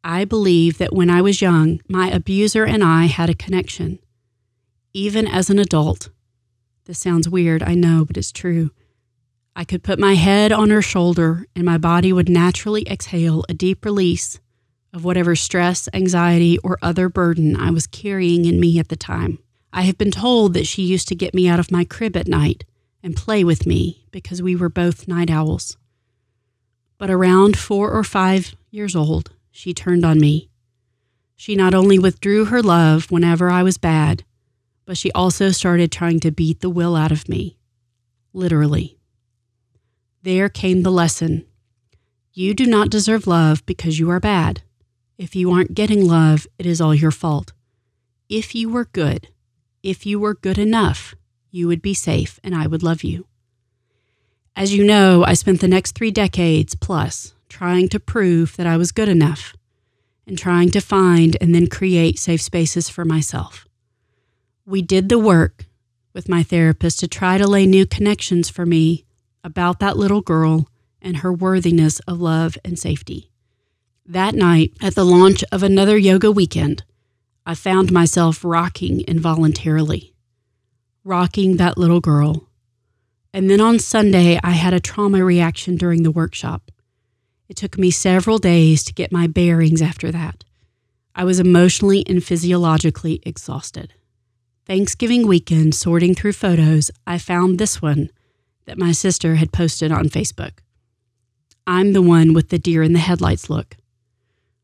I 0.01 0.23
believe 0.23 0.77
that 0.77 0.93
when 0.93 1.09
I 1.09 1.21
was 1.21 1.41
young, 1.41 1.81
my 1.89 2.09
abuser 2.09 2.63
and 2.63 2.81
I 2.81 3.07
had 3.07 3.29
a 3.29 3.35
connection. 3.35 3.99
Even 4.93 5.27
as 5.27 5.49
an 5.49 5.59
adult, 5.59 6.11
this 6.85 6.99
sounds 6.99 7.27
weird, 7.27 7.61
I 7.61 7.75
know, 7.75 8.05
but 8.05 8.15
it's 8.15 8.31
true. 8.31 8.71
I 9.59 9.65
could 9.65 9.83
put 9.83 9.99
my 9.99 10.13
head 10.13 10.53
on 10.53 10.69
her 10.69 10.81
shoulder 10.81 11.45
and 11.53 11.65
my 11.65 11.77
body 11.77 12.13
would 12.13 12.29
naturally 12.29 12.87
exhale 12.87 13.43
a 13.49 13.53
deep 13.53 13.83
release 13.83 14.39
of 14.93 15.03
whatever 15.03 15.35
stress, 15.35 15.89
anxiety, 15.93 16.57
or 16.59 16.77
other 16.81 17.09
burden 17.09 17.57
I 17.57 17.69
was 17.71 17.85
carrying 17.85 18.45
in 18.45 18.57
me 18.57 18.79
at 18.79 18.87
the 18.87 18.95
time. 18.95 19.37
I 19.73 19.81
have 19.81 19.97
been 19.97 20.11
told 20.11 20.53
that 20.53 20.65
she 20.65 20.83
used 20.83 21.09
to 21.09 21.15
get 21.15 21.33
me 21.33 21.49
out 21.49 21.59
of 21.59 21.73
my 21.73 21.83
crib 21.83 22.15
at 22.15 22.25
night 22.25 22.63
and 23.03 23.17
play 23.17 23.43
with 23.43 23.65
me 23.65 24.05
because 24.11 24.41
we 24.41 24.55
were 24.55 24.69
both 24.69 25.09
night 25.09 25.29
owls. 25.29 25.75
But 26.97 27.09
around 27.09 27.57
four 27.57 27.91
or 27.91 28.05
five 28.05 28.55
years 28.71 28.95
old, 28.95 29.31
she 29.51 29.73
turned 29.73 30.05
on 30.05 30.21
me. 30.21 30.49
She 31.35 31.57
not 31.57 31.73
only 31.73 31.99
withdrew 31.99 32.45
her 32.45 32.61
love 32.63 33.11
whenever 33.11 33.49
I 33.49 33.63
was 33.63 33.77
bad, 33.77 34.23
but 34.85 34.97
she 34.97 35.11
also 35.11 35.51
started 35.51 35.91
trying 35.91 36.21
to 36.21 36.31
beat 36.31 36.61
the 36.61 36.69
will 36.69 36.95
out 36.95 37.11
of 37.11 37.27
me. 37.27 37.57
Literally. 38.31 38.98
There 40.21 40.49
came 40.49 40.81
the 40.81 40.91
lesson. 40.91 41.45
You 42.33 42.53
do 42.53 42.65
not 42.65 42.89
deserve 42.89 43.25
love 43.25 43.65
because 43.65 43.99
you 43.99 44.09
are 44.09 44.19
bad. 44.19 44.61
If 45.17 45.33
you 45.33 45.49
aren't 45.51 45.75
getting 45.75 46.05
love, 46.05 46.45
it 46.57 46.65
is 46.65 46.81
all 46.81 46.93
your 46.93 47.11
fault. 47.11 47.53
If 48.27 48.53
you 48.53 48.67
were 48.67 48.85
good, 48.85 49.29
if 49.81 50.05
you 50.05 50.19
were 50.19 50.33
good 50.33 50.57
enough, 50.57 51.15
you 51.51 51.67
would 51.67 51.81
be 51.81 51.93
safe 51.93 52.37
and 52.43 52.53
I 52.53 52.67
would 52.67 52.83
love 52.83 53.01
you. 53.01 53.27
As 54.57 54.73
you 54.73 54.83
know, 54.83 55.23
I 55.23 55.35
spent 55.35 55.61
the 55.61 55.69
next 55.69 55.95
three 55.95 56.11
decades 56.11 56.75
plus 56.75 57.33
trying 57.47 57.87
to 57.87 57.99
prove 57.99 58.57
that 58.57 58.67
I 58.67 58.75
was 58.75 58.91
good 58.91 59.07
enough 59.07 59.55
and 60.27 60.37
trying 60.37 60.69
to 60.71 60.81
find 60.81 61.37
and 61.39 61.55
then 61.55 61.67
create 61.67 62.19
safe 62.19 62.41
spaces 62.41 62.89
for 62.89 63.05
myself. 63.05 63.67
We 64.65 64.81
did 64.81 65.07
the 65.07 65.17
work 65.17 65.65
with 66.11 66.27
my 66.27 66.43
therapist 66.43 66.99
to 66.99 67.07
try 67.07 67.37
to 67.37 67.47
lay 67.47 67.65
new 67.65 67.85
connections 67.85 68.49
for 68.49 68.65
me 68.65 69.05
about 69.43 69.79
that 69.79 69.97
little 69.97 70.21
girl 70.21 70.69
and 71.01 71.17
her 71.17 71.31
worthiness 71.31 71.99
of 72.01 72.19
love 72.19 72.57
and 72.63 72.77
safety. 72.77 73.29
That 74.05 74.35
night, 74.35 74.73
at 74.81 74.95
the 74.95 75.05
launch 75.05 75.43
of 75.51 75.63
another 75.63 75.97
yoga 75.97 76.31
weekend, 76.31 76.83
I 77.45 77.55
found 77.55 77.91
myself 77.91 78.43
rocking 78.43 79.01
involuntarily, 79.01 80.13
rocking 81.03 81.57
that 81.57 81.77
little 81.77 82.01
girl. 82.01 82.47
And 83.33 83.49
then 83.49 83.61
on 83.61 83.79
Sunday, 83.79 84.39
I 84.43 84.51
had 84.51 84.73
a 84.73 84.79
trauma 84.79 85.23
reaction 85.23 85.77
during 85.77 86.03
the 86.03 86.11
workshop. 86.11 86.71
It 87.47 87.57
took 87.57 87.77
me 87.77 87.91
several 87.91 88.37
days 88.37 88.83
to 88.83 88.93
get 88.93 89.11
my 89.11 89.27
bearings 89.27 89.81
after 89.81 90.11
that. 90.11 90.43
I 91.15 91.23
was 91.23 91.39
emotionally 91.39 92.03
and 92.07 92.23
physiologically 92.23 93.21
exhausted. 93.23 93.93
Thanksgiving 94.65 95.27
weekend, 95.27 95.73
sorting 95.73 96.13
through 96.13 96.33
photos, 96.33 96.91
I 97.07 97.17
found 97.17 97.57
this 97.57 97.81
one 97.81 98.09
that 98.69 98.77
my 98.77 98.91
sister 98.91 99.33
had 99.33 99.51
posted 99.51 99.91
on 99.91 100.09
Facebook. 100.09 100.59
I'm 101.65 101.93
the 101.93 102.03
one 102.03 102.35
with 102.35 102.49
the 102.49 102.59
deer 102.59 102.83
in 102.83 102.93
the 102.93 102.99
headlights 102.99 103.49
look. 103.49 103.75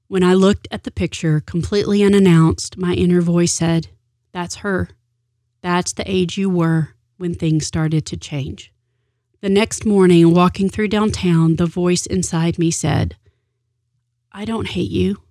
When 0.08 0.24
I 0.24 0.36
looked 0.36 0.68
at 0.70 0.84
the 0.84 0.92
picture 0.92 1.40
completely 1.40 2.04
unannounced, 2.04 2.78
my 2.78 2.94
inner 2.94 3.20
voice 3.20 3.52
said, 3.52 3.88
That's 4.32 4.58
her. 4.58 4.90
That's 5.64 5.92
the 5.92 6.04
age 6.06 6.38
you 6.38 6.52
were 6.52 6.90
when 7.18 7.34
things 7.34 7.66
started 7.66 8.06
to 8.06 8.16
change. 8.16 8.72
The 9.42 9.50
next 9.50 9.88
morning, 9.88 10.36
walking 10.36 10.70
through 10.70 10.90
downtown, 10.90 11.56
the 11.56 11.66
voice 11.66 12.06
inside 12.06 12.60
me 12.60 12.70
said, 12.70 13.16
I 14.32 14.46
don't 14.46 14.68
hate 14.68 14.92
you. 14.92 15.24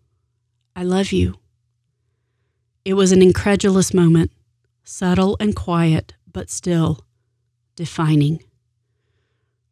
I 0.75 0.83
love 0.83 1.13
you. 1.13 1.37
It 2.85 2.95
was 2.95 3.13
an 3.13 3.23
incredulous 3.23 3.95
moment, 3.95 4.33
subtle 4.83 5.37
and 5.39 5.55
quiet, 5.55 6.15
but 6.27 6.51
still 6.51 7.07
defining. 7.77 8.43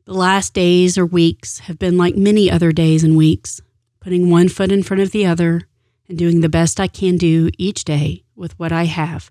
The 0.05 0.15
last 0.15 0.53
days 0.53 0.99
or 0.99 1.07
weeks 1.07 1.61
have 1.61 1.79
been 1.79 1.97
like 1.97 2.17
many 2.17 2.51
other 2.51 2.73
days 2.73 3.05
and 3.05 3.17
weeks, 3.17 3.61
putting 4.01 4.31
one 4.31 4.49
foot 4.49 4.73
in 4.73 4.83
front 4.83 5.01
of 5.01 5.13
the 5.13 5.25
other 5.25 5.69
and 6.09 6.19
doing 6.19 6.41
the 6.41 6.49
best 6.49 6.81
I 6.81 6.89
can 6.89 7.17
do 7.17 7.51
each 7.57 7.85
day 7.85 8.25
with 8.35 8.59
what 8.59 8.73
I 8.73 8.85
have, 8.85 9.31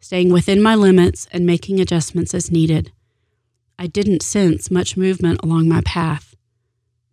staying 0.00 0.30
within 0.30 0.62
my 0.62 0.74
limits 0.74 1.26
and 1.32 1.46
making 1.46 1.80
adjustments 1.80 2.34
as 2.34 2.50
needed. 2.50 2.92
I 3.78 3.86
didn't 3.86 4.22
sense 4.22 4.70
much 4.70 4.96
movement 4.96 5.40
along 5.42 5.68
my 5.68 5.80
path. 5.80 6.36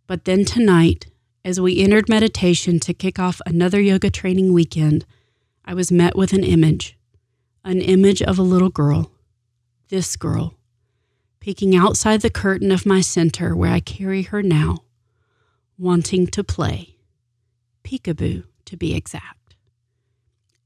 But 0.06 0.26
then 0.26 0.44
tonight, 0.44 1.08
as 1.46 1.62
we 1.62 1.80
entered 1.80 2.10
meditation 2.10 2.78
to 2.82 2.94
kick 2.94 3.18
off 3.18 3.40
another 3.46 3.80
yoga 3.80 4.10
training 4.10 4.52
weekend, 4.52 5.06
I 5.64 5.74
was 5.74 5.94
met 5.94 6.18
with 6.18 6.34
an 6.34 6.44
image 6.44 6.98
an 7.64 7.80
image 7.80 8.24
of 8.24 8.40
a 8.40 8.42
little 8.42 8.72
girl, 8.72 9.12
this 9.90 10.16
girl, 10.16 10.56
peeking 11.42 11.76
outside 11.76 12.22
the 12.22 12.30
curtain 12.30 12.72
of 12.72 12.86
my 12.86 13.02
center 13.02 13.56
where 13.56 13.72
I 13.72 13.80
carry 13.80 14.22
her 14.22 14.44
now, 14.44 14.84
wanting 15.78 16.28
to 16.28 16.44
play. 16.44 16.96
Peekaboo, 17.84 18.44
to 18.66 18.78
be 18.78 18.96
exact. 18.96 19.56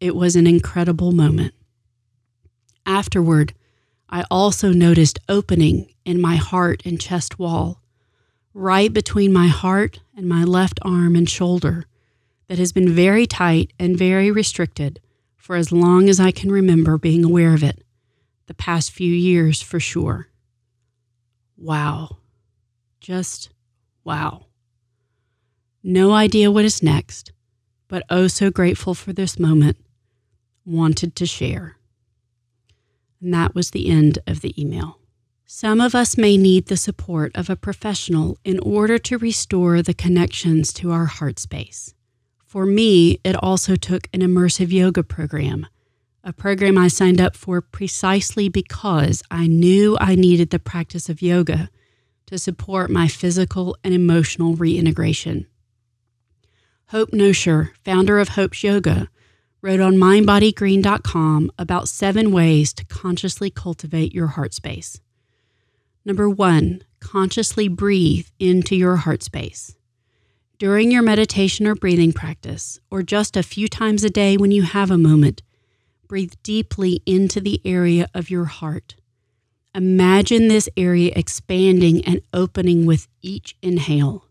It 0.02 0.16
was 0.16 0.36
an 0.36 0.46
incredible 0.46 1.14
moment. 1.14 1.54
Afterward, 2.86 3.54
I 4.10 4.26
also 4.30 4.74
noticed 4.74 5.18
opening 5.30 5.94
in 6.04 6.20
my 6.20 6.36
heart 6.36 6.82
and 6.86 7.00
chest 7.00 7.40
wall, 7.40 7.82
right 8.54 8.92
between 8.92 9.32
my 9.32 9.48
heart 9.48 10.02
and 10.16 10.28
my 10.28 10.44
left 10.44 10.80
arm 10.84 11.16
and 11.16 11.30
shoulder, 11.30 11.86
that 12.48 12.60
has 12.60 12.74
been 12.74 12.90
very 12.94 13.26
tight 13.26 13.72
and 13.80 13.98
very 13.98 14.30
restricted 14.30 15.00
for 15.38 15.56
as 15.56 15.72
long 15.72 16.10
as 16.10 16.20
I 16.20 16.32
can 16.32 16.52
remember 16.52 16.98
being 16.98 17.24
aware 17.24 17.54
of 17.54 17.64
it, 17.64 17.82
the 18.48 18.54
past 18.54 18.92
few 18.92 19.12
years 19.12 19.62
for 19.62 19.80
sure. 19.80 20.28
Wow. 21.58 22.18
Just 23.00 23.50
wow. 24.04 24.48
No 25.84 26.14
idea 26.14 26.52
what 26.52 26.66
is 26.66 26.82
next, 26.82 27.32
but 27.88 28.04
oh 28.10 28.28
so 28.28 28.50
grateful 28.50 28.94
for 28.94 29.14
this 29.14 29.38
moment. 29.38 29.78
Wanted 30.66 31.16
to 31.18 31.26
share. 31.26 31.78
And 33.22 33.34
that 33.34 33.56
was 33.56 33.72
the 33.72 33.90
end 33.90 34.20
of 34.28 34.42
the 34.42 34.60
email. 34.62 35.00
Some 35.46 35.80
of 35.80 35.94
us 35.94 36.18
may 36.18 36.38
need 36.38 36.66
the 36.66 36.78
support 36.78 37.32
of 37.36 37.50
a 37.50 37.56
professional 37.56 38.38
in 38.44 38.60
order 38.60 38.98
to 38.98 39.18
restore 39.20 39.84
the 39.84 39.94
connections 39.94 40.74
to 40.74 40.92
our 40.92 41.06
heart 41.06 41.38
space. 41.38 41.94
For 42.46 42.66
me, 42.66 43.20
it 43.24 43.36
also 43.36 43.76
took 43.76 44.08
an 44.12 44.22
immersive 44.22 44.72
yoga 44.72 45.04
program, 45.04 45.68
a 46.26 46.34
program 46.34 46.76
I 46.76 46.88
signed 46.88 47.22
up 47.22 47.36
for 47.36 47.62
precisely 47.62 48.50
because 48.50 49.22
I 49.30 49.46
knew 49.46 49.96
I 50.02 50.16
needed 50.16 50.50
the 50.50 50.58
practice 50.58 51.08
of 51.08 51.22
yoga 51.22 51.70
to 52.26 52.40
support 52.40 52.90
my 52.90 53.08
physical 53.08 53.78
and 53.84 53.94
emotional 53.94 54.56
reintegration. 54.56 55.46
Hope 56.88 57.12
Nosher, 57.12 57.70
founder 57.84 58.20
of 58.20 58.30
Hope's 58.30 58.64
Yoga, 58.64 59.08
wrote 59.62 59.80
on 59.80 59.98
mindbodygreen.com 59.98 61.52
about 61.60 61.90
seven 61.90 62.32
ways 62.32 62.74
to 62.74 62.86
consciously 62.86 63.52
cultivate 63.52 64.14
your 64.14 64.28
heart 64.28 64.56
space. 64.56 65.00
Number 66.04 66.28
one, 66.28 66.82
consciously 67.00 67.68
breathe 67.68 68.28
into 68.40 68.76
your 68.76 68.96
heart 68.96 69.22
space. 69.22 69.76
During 70.58 70.90
your 70.90 71.04
meditation 71.04 71.68
or 71.68 71.76
breathing 71.76 72.14
practice, 72.14 72.80
or 72.90 73.04
just 73.04 73.38
a 73.38 73.44
few 73.44 73.68
times 73.68 74.04
a 74.04 74.10
day 74.10 74.38
when 74.38 74.52
you 74.52 74.64
have 74.64 74.90
a 74.90 74.98
moment, 74.98 75.42
breathe 76.08 76.34
deeply 76.44 77.02
into 77.06 77.42
the 77.42 77.62
area 77.66 78.08
of 78.14 78.30
your 78.30 78.46
heart. 78.46 78.96
Imagine 79.74 80.48
this 80.48 80.70
area 80.78 81.12
expanding 81.16 82.04
and 82.06 82.22
opening 82.34 82.86
with 82.86 83.08
each 83.22 83.56
inhale. 83.62 84.26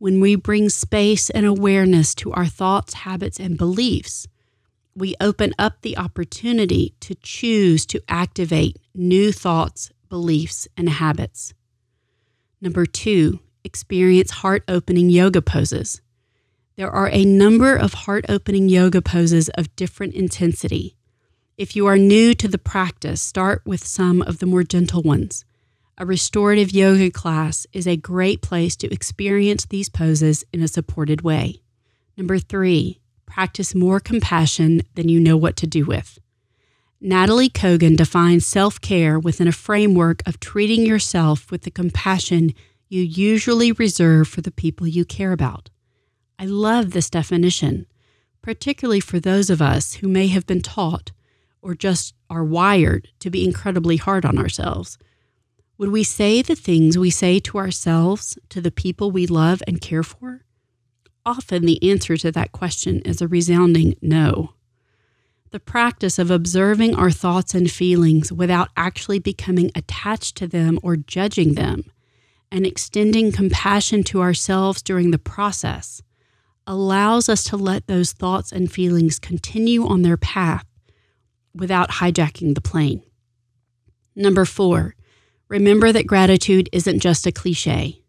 when 0.00 0.18
we 0.18 0.34
bring 0.34 0.70
space 0.70 1.28
and 1.30 1.44
awareness 1.44 2.14
to 2.14 2.32
our 2.32 2.46
thoughts, 2.46 2.94
habits, 2.94 3.38
and 3.38 3.58
beliefs, 3.58 4.26
we 4.96 5.14
open 5.20 5.52
up 5.58 5.82
the 5.82 5.96
opportunity 5.96 6.94
to 7.00 7.14
choose 7.16 7.84
to 7.84 8.02
activate 8.08 8.78
new 8.94 9.30
thoughts, 9.30 9.92
beliefs, 10.08 10.66
and 10.74 10.88
habits. 10.88 11.52
Number 12.62 12.86
two, 12.86 13.40
experience 13.62 14.30
heart 14.30 14.64
opening 14.68 15.10
yoga 15.10 15.42
poses. 15.42 16.00
There 16.80 16.90
are 16.90 17.10
a 17.12 17.26
number 17.26 17.76
of 17.76 17.92
heart 17.92 18.24
opening 18.30 18.70
yoga 18.70 19.02
poses 19.02 19.50
of 19.50 19.76
different 19.76 20.14
intensity. 20.14 20.96
If 21.58 21.76
you 21.76 21.84
are 21.84 21.98
new 21.98 22.32
to 22.32 22.48
the 22.48 22.56
practice, 22.56 23.20
start 23.20 23.60
with 23.66 23.86
some 23.86 24.22
of 24.22 24.38
the 24.38 24.46
more 24.46 24.62
gentle 24.62 25.02
ones. 25.02 25.44
A 25.98 26.06
restorative 26.06 26.72
yoga 26.72 27.10
class 27.10 27.66
is 27.74 27.86
a 27.86 27.98
great 27.98 28.40
place 28.40 28.76
to 28.76 28.90
experience 28.90 29.66
these 29.66 29.90
poses 29.90 30.42
in 30.54 30.62
a 30.62 30.68
supported 30.68 31.20
way. 31.20 31.60
Number 32.16 32.38
three, 32.38 33.02
practice 33.26 33.74
more 33.74 34.00
compassion 34.00 34.80
than 34.94 35.10
you 35.10 35.20
know 35.20 35.36
what 35.36 35.56
to 35.56 35.66
do 35.66 35.84
with. 35.84 36.18
Nataly 36.98 37.50
Kogan 37.50 37.94
defines 37.94 38.46
self 38.46 38.80
care 38.80 39.18
within 39.18 39.48
a 39.48 39.52
framework 39.52 40.26
of 40.26 40.40
treating 40.40 40.86
yourself 40.86 41.50
with 41.50 41.64
the 41.64 41.70
compassion 41.70 42.54
you 42.88 43.02
usually 43.02 43.70
reserve 43.70 44.28
for 44.28 44.40
the 44.40 44.50
people 44.50 44.86
you 44.86 45.04
care 45.04 45.32
about. 45.32 45.68
I 46.40 46.46
love 46.46 46.90
this 46.90 47.10
definition, 47.10 47.86
particularly 48.42 49.00
for 49.00 49.20
those 49.20 49.50
of 49.50 49.62
us 49.62 49.94
who 49.94 50.08
may 50.08 50.26
have 50.28 50.46
been 50.46 50.62
taught 50.62 51.12
or 51.62 51.74
just 51.74 52.14
are 52.28 52.42
wired 52.42 53.08
to 53.20 53.30
be 53.30 53.44
incredibly 53.44 53.98
hard 53.98 54.24
on 54.24 54.38
ourselves 54.38 54.98
would 55.80 55.88
we 55.88 56.04
say 56.04 56.42
the 56.42 56.54
things 56.54 56.98
we 56.98 57.08
say 57.08 57.40
to 57.40 57.56
ourselves 57.56 58.38
to 58.50 58.60
the 58.60 58.70
people 58.70 59.10
we 59.10 59.26
love 59.26 59.62
and 59.66 59.80
care 59.80 60.02
for? 60.02 60.44
Often 61.24 61.64
the 61.64 61.90
answer 61.90 62.18
to 62.18 62.30
that 62.32 62.52
question 62.52 63.00
is 63.06 63.22
a 63.22 63.28
resounding 63.28 63.96
no. 64.02 64.52
The 65.52 65.58
practice 65.58 66.18
of 66.18 66.30
observing 66.30 66.96
our 66.96 67.10
thoughts 67.10 67.54
and 67.54 67.70
feelings 67.70 68.30
without 68.30 68.68
actually 68.76 69.20
becoming 69.20 69.70
attached 69.74 70.36
to 70.36 70.46
them 70.46 70.78
or 70.82 70.96
judging 70.96 71.54
them, 71.54 71.84
and 72.52 72.66
extending 72.66 73.32
compassion 73.32 74.04
to 74.04 74.20
ourselves 74.20 74.82
during 74.82 75.12
the 75.12 75.18
process, 75.18 76.02
allows 76.66 77.28
us 77.28 77.44
to 77.44 77.56
let 77.56 77.86
those 77.86 78.12
thoughts 78.12 78.52
and 78.52 78.70
feelings 78.70 79.18
continue 79.18 79.86
on 79.86 80.02
their 80.02 80.16
path 80.16 80.66
without 81.54 81.90
hijacking 81.90 82.54
the 82.54 82.60
plane. 82.60 83.02
Number 84.14 84.44
four, 84.44 84.94
Remember 85.50 85.90
that 85.90 86.06
gratitude 86.06 86.68
isn't 86.70 87.00
just 87.00 87.26
a 87.26 87.32
cliche. 87.32 88.04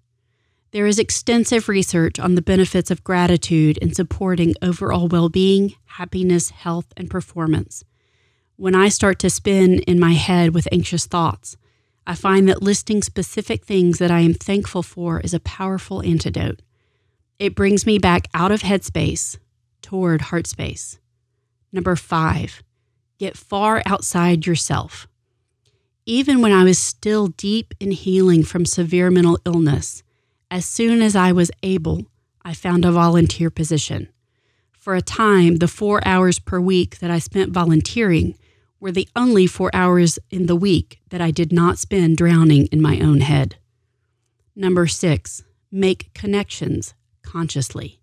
There 0.74 0.86
is 0.86 1.00
extensive 1.00 1.67
research 1.67 2.20
on 2.20 2.36
the 2.36 2.41
benefits 2.43 2.91
of 2.91 3.03
gratitude 3.03 3.79
in 3.79 3.96
supporting 3.96 4.53
overall 4.62 5.08
well 5.08 5.27
being, 5.27 5.74
happiness, 5.86 6.51
health, 6.51 6.93
and 6.96 7.10
performance. 7.10 7.84
When 8.58 8.75
I 8.75 8.89
start 8.89 9.17
to 9.20 9.31
spin 9.31 9.79
in 9.79 10.00
my 10.00 10.13
head 10.13 10.53
with 10.53 10.67
anxious 10.72 11.08
thoughts, 11.08 11.58
I 12.05 12.13
find 12.13 12.48
that 12.48 12.62
listing 12.62 13.01
specific 13.01 13.65
things 13.65 13.98
that 13.98 14.12
I 14.12 14.20
am 14.20 14.36
thankful 14.36 14.84
for 14.84 15.20
is 15.20 15.34
a 15.34 15.39
powerful 15.39 16.03
antidote. 16.03 16.62
It 17.41 17.55
brings 17.55 17.86
me 17.86 17.98
back 17.98 18.27
out 18.33 18.51
of 18.51 18.62
headspace 18.62 19.38
toward 19.81 20.21
heart 20.21 20.45
space. 20.45 21.00
Number 21.71 21.95
five, 21.95 22.62
get 23.17 23.36
far 23.36 23.81
outside 23.86 24.45
yourself 24.45 25.07
even 26.05 26.41
when 26.41 26.51
I 26.51 26.63
was 26.63 26.79
still 26.79 27.27
deep 27.27 27.74
in 27.79 27.91
healing 27.91 28.43
from 28.43 28.65
severe 28.65 29.12
mental 29.12 29.39
illness, 29.45 30.04
as 30.49 30.65
soon 30.65 31.01
as 31.01 31.15
I 31.15 31.32
was 31.32 31.51
able, 31.62 32.06
I 32.43 32.54
found 32.54 32.86
a 32.86 32.91
volunteer 32.91 33.49
position. 33.49 34.10
For 34.71 34.95
a 34.95 35.01
time, 35.01 35.58
the 35.58 35.67
four 35.67 36.06
hours 36.06 36.39
per 36.39 36.60
week 36.60 36.99
that 36.99 37.12
I 37.12 37.19
spent 37.19 37.54
volunteering 37.54 38.36
were 38.80 38.91
the 38.91 39.08
only 39.15 39.45
four 39.45 39.69
hours 39.73 40.17
in 40.32 40.47
the 40.47 40.56
week 40.56 40.99
that 41.10 41.21
I 41.21 41.30
did 41.30 41.54
not 41.54 41.77
spend 41.77 42.17
drowning 42.17 42.65
in 42.67 42.82
my 42.82 42.99
own 42.99 43.21
head. 43.21 43.58
Number 44.56 44.88
six, 44.88 45.43
make 45.71 46.13
connections 46.13 46.95
consciously. 47.32 48.00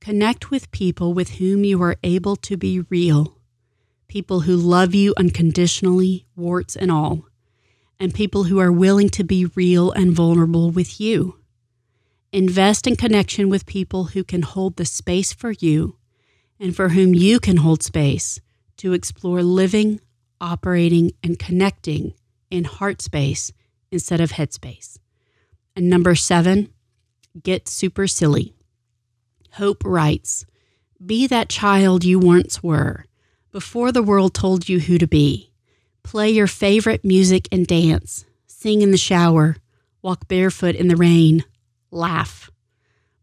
Connect 0.00 0.50
with 0.50 0.70
people 0.70 1.14
with 1.14 1.38
whom 1.38 1.64
you 1.64 1.82
are 1.82 1.96
able 2.02 2.36
to 2.36 2.56
be 2.56 2.80
real 2.80 3.38
people 4.08 4.40
who 4.40 4.56
love 4.56 4.94
you 4.94 5.12
unconditionally, 5.18 6.24
warts 6.34 6.74
and 6.74 6.90
all, 6.90 7.26
and 8.00 8.14
people 8.14 8.44
who 8.44 8.58
are 8.58 8.72
willing 8.72 9.10
to 9.10 9.22
be 9.22 9.44
real 9.54 9.92
and 9.92 10.12
vulnerable 10.12 10.70
with 10.70 10.98
you. 10.98 11.36
Invest 12.32 12.86
in 12.86 12.96
connection 12.96 13.50
with 13.50 13.66
people 13.66 14.04
who 14.04 14.24
can 14.24 14.40
hold 14.40 14.76
the 14.76 14.86
space 14.86 15.34
for 15.34 15.52
you 15.52 15.96
and 16.58 16.74
for 16.74 16.90
whom 16.90 17.14
you 17.14 17.38
can 17.38 17.58
hold 17.58 17.82
space 17.82 18.40
to 18.78 18.94
explore 18.94 19.42
living, 19.42 20.00
operating, 20.40 21.12
and 21.22 21.38
connecting 21.38 22.14
in 22.50 22.64
heart 22.64 23.02
space 23.02 23.52
instead 23.90 24.22
of 24.22 24.32
head 24.32 24.52
space. 24.54 24.98
And 25.76 25.90
number 25.90 26.14
seven, 26.14 26.72
get 27.42 27.68
super 27.68 28.06
silly. 28.06 28.54
Hope 29.52 29.82
writes 29.84 30.46
Be 31.04 31.26
that 31.26 31.48
child 31.48 32.04
you 32.04 32.18
once 32.18 32.62
were 32.62 33.04
before 33.50 33.92
the 33.92 34.02
world 34.02 34.34
told 34.34 34.68
you 34.68 34.80
who 34.80 34.98
to 34.98 35.06
be. 35.06 35.50
Play 36.02 36.30
your 36.30 36.46
favorite 36.46 37.04
music 37.04 37.48
and 37.50 37.66
dance. 37.66 38.24
Sing 38.46 38.82
in 38.82 38.90
the 38.90 38.96
shower. 38.96 39.56
Walk 40.02 40.28
barefoot 40.28 40.74
in 40.74 40.88
the 40.88 40.96
rain. 40.96 41.44
Laugh. 41.90 42.50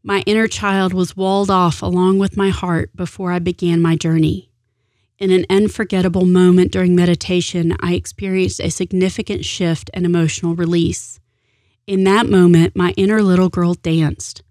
My 0.04 0.24
inner 0.26 0.48
child 0.48 0.94
was 0.94 1.18
walled 1.18 1.50
off 1.50 1.82
along 1.82 2.20
with 2.20 2.38
my 2.38 2.50
heart 2.50 2.96
before 2.96 3.32
I 3.32 3.40
began 3.40 3.82
my 3.82 3.96
journey. 3.96 4.52
In 5.18 5.32
an 5.32 5.46
unforgettable 5.50 6.26
moment 6.26 6.72
during 6.72 6.96
meditation, 6.96 7.76
I 7.80 7.94
experienced 7.94 8.60
a 8.60 8.70
significant 8.70 9.46
shift 9.46 9.90
and 9.94 10.06
emotional 10.06 10.56
release. 10.56 11.20
In 11.88 12.04
that 12.06 12.28
moment, 12.28 12.76
my 12.76 12.96
inner 12.98 13.22
little 13.22 13.50
girl 13.50 13.76
danced. 13.76 14.42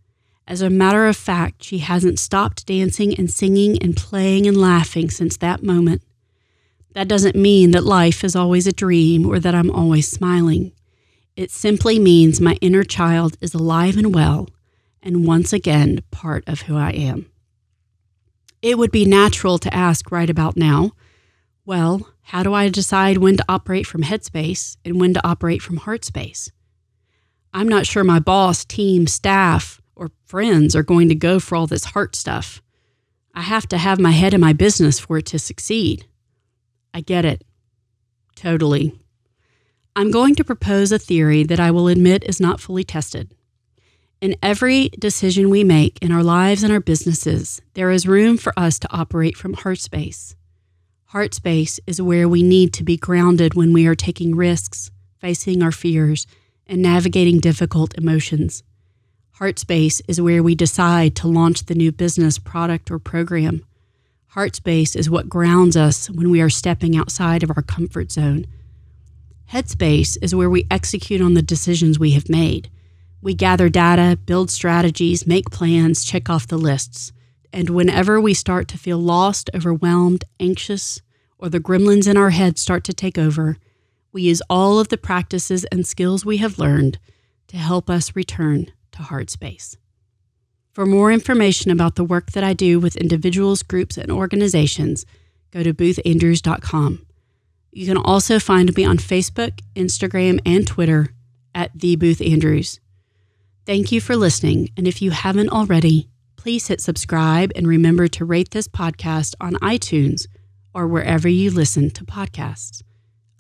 As 0.47 0.62
a 0.62 0.70
matter 0.70 1.09
of 1.09 1.16
fact, 1.16 1.64
she 1.64 1.79
hasn't 1.79 2.20
stopped 2.20 2.64
dancing 2.64 3.12
and 3.18 3.29
singing 3.29 3.77
and 3.83 3.97
playing 3.97 4.47
and 4.47 4.57
laughing 4.57 5.11
since 5.11 5.37
that 5.38 5.62
moment. 5.62 6.03
That 6.92 7.09
doesn't 7.09 7.35
mean 7.35 7.73
that 7.73 7.83
life 7.83 8.23
is 8.23 8.37
always 8.37 8.68
a 8.68 8.73
dream 8.73 9.27
or 9.27 9.40
that 9.40 9.55
I'm 9.55 9.70
always 9.70 10.09
smiling. 10.09 10.73
It 11.35 11.51
simply 11.51 11.99
means 11.99 12.40
my 12.40 12.55
inner 12.61 12.85
child 12.85 13.37
is 13.40 13.53
alive 13.53 13.97
and 13.97 14.14
well, 14.14 14.49
and 15.03 15.27
once 15.27 15.53
again, 15.53 16.03
part 16.12 16.44
of 16.47 16.62
who 16.62 16.77
I 16.77 16.90
am. 16.90 17.27
It 18.62 18.79
would 18.79 18.92
be 18.92 19.05
natural 19.05 19.59
to 19.59 19.75
ask 19.75 20.12
right 20.12 20.31
about 20.31 20.57
now 20.57 20.92
well, 21.66 22.07
how 22.20 22.42
do 22.42 22.53
I 22.53 22.68
decide 22.68 23.18
when 23.18 23.38
to 23.38 23.44
operate 23.49 23.87
from 23.87 24.03
headspace 24.03 24.77
and 24.85 25.01
when 25.01 25.14
to 25.14 25.27
operate 25.27 25.62
from 25.62 25.79
heart 25.79 26.05
space? 26.05 26.51
I'm 27.57 27.69
not 27.69 27.87
sure 27.87 28.03
my 28.03 28.19
boss, 28.19 28.64
team, 28.64 29.07
staff, 29.07 29.81
or 29.95 30.11
friends 30.27 30.75
are 30.75 30.83
going 30.83 31.09
to 31.09 31.14
go 31.14 31.38
for 31.38 31.55
all 31.55 31.69
this 31.69 31.85
heart 31.85 32.17
stuff. 32.17 32.61
I 33.33 33.43
have 33.43 33.69
to 33.69 33.79
have 33.79 34.01
my 34.01 34.11
head 34.11 34.35
in 34.35 34.40
my 34.40 34.53
business 34.53 34.99
for 34.99 35.19
it 35.19 35.27
to 35.27 35.38
succeed. 35.38 36.07
I 36.93 37.01
get 37.01 37.25
it. 37.25 37.45
Totally. 38.35 38.99
I'm 39.95 40.11
going 40.11 40.35
to 40.35 40.45
propose 40.45 40.90
a 40.90 40.99
theory 40.99 41.45
that 41.45 41.61
I 41.61 41.71
will 41.71 41.87
admit 41.87 42.25
is 42.25 42.40
not 42.40 42.61
fully 42.61 42.83
tested. 42.83 43.33
In 44.21 44.35
every 44.43 44.88
decision 44.99 45.49
we 45.49 45.62
make 45.62 45.99
in 46.03 46.11
our 46.11 46.25
lives 46.25 46.64
and 46.64 46.73
our 46.73 46.81
businesses, 46.81 47.62
there 47.75 47.93
is 47.93 48.09
room 48.09 48.37
for 48.37 48.53
us 48.57 48.81
to 48.81 48.93
operate 48.93 49.37
from 49.37 49.55
heart 49.55 49.79
space. 49.79 50.35
Heart 51.07 51.35
space 51.35 51.79
is 51.87 52.03
where 52.03 52.29
we 52.29 52.43
need 52.43 52.73
to 52.75 52.83
be 52.83 52.97
grounded 52.97 53.55
when 53.55 53.73
we 53.73 53.87
are 53.87 53.95
taking 53.95 54.35
risks, 54.35 54.90
facing 55.21 55.62
our 55.62 55.71
fears, 55.71 56.27
and 56.66 56.83
navigating 56.83 57.40
difficult 57.40 57.96
emotions. 57.96 58.62
Heartspace 59.38 60.00
is 60.07 60.20
where 60.20 60.42
we 60.42 60.55
decide 60.55 61.16
to 61.16 61.29
launch 61.29 61.66
the 61.66 61.74
new 61.74 61.90
business, 61.90 62.38
product, 62.38 62.90
or 62.90 62.98
program. 62.98 63.64
Heartspace 64.35 64.96
is 64.96 65.11
what 65.11 65.29
grounds 65.29 65.77
us 65.77 66.09
when 66.09 66.31
we 66.31 66.40
are 66.40 66.50
stepping 66.50 66.96
outside 66.96 67.42
of 67.42 67.50
our 67.57 67.62
comfort 67.62 68.12
zone. 68.12 68.46
Headspace 69.53 70.16
is 70.22 70.35
where 70.35 70.50
we 70.50 70.66
execute 70.70 71.20
on 71.20 71.35
the 71.35 71.42
decisions 71.42 71.98
we 71.98 72.12
have 72.12 72.29
made. 72.29 72.70
We 73.22 73.35
gather 73.35 73.68
data, 73.68 74.18
build 74.27 74.50
strategies, 74.50 75.27
make 75.27 75.50
plans, 75.50 76.05
check 76.05 76.29
off 76.29 76.46
the 76.46 76.59
lists. 76.59 77.12
And 77.53 77.70
whenever 77.70 78.20
we 78.20 78.35
start 78.35 78.68
to 78.68 78.79
feel 78.79 78.98
lost, 78.98 79.50
overwhelmed, 79.55 80.24
anxious, 80.40 81.00
or 81.38 81.48
the 81.48 81.61
gremlins 81.61 82.09
in 82.09 82.16
our 82.16 82.31
head 82.31 82.59
start 82.59 82.85
to 82.85 82.92
take 82.92 83.16
over, 83.16 83.57
we 84.14 84.22
use 84.22 84.40
all 84.48 84.79
of 84.79 84.88
the 84.88 84.96
practices 84.96 85.64
and 85.66 85.87
skills 85.87 86.24
we 86.24 86.37
have 86.38 86.59
learned 86.59 86.98
to 87.48 87.57
help 87.57 87.90
us 87.90 88.16
return 88.16 88.72
to 88.92 89.03
heart 89.03 89.29
space. 89.29 89.77
For 90.72 90.87
more 90.87 91.12
information 91.12 91.70
about 91.70 91.96
the 91.96 92.05
work 92.05 92.31
that 92.33 92.44
I 92.44 92.53
do 92.53 92.79
with 92.79 92.96
individuals, 92.96 93.62
groups, 93.62 93.98
and 93.98 94.11
organizations, 94.11 95.05
go 95.50 95.62
to 95.62 95.74
boothandrews.com. 95.74 97.07
You 97.72 97.87
can 97.87 97.96
also 97.96 98.38
find 98.38 98.74
me 98.77 98.85
on 98.85 98.98
Facebook, 98.98 99.61
Instagram, 99.74 100.38
and 100.46 100.64
Twitter 100.64 101.09
at 101.55 101.72
The 101.74 101.96
Booth 101.96 102.20
Andrews. 102.20 102.79
Thank 103.66 103.90
you 103.90 104.00
for 104.00 104.16
listening, 104.16 104.70
and 104.77 104.87
if 104.87 105.03
you 105.03 105.11
haven't 105.11 105.48
already, 105.48 106.09
please 106.37 106.68
hit 106.68 106.81
subscribe 106.81 107.50
and 107.57 107.66
remember 107.66 108.07
to 108.09 108.24
rate 108.24 108.50
this 108.50 108.68
podcast 108.68 109.35
on 109.40 109.55
iTunes 109.55 110.27
or 110.72 110.87
wherever 110.87 111.29
you 111.29 111.50
listen 111.50 111.90
to 111.90 112.05
podcasts. 112.05 112.83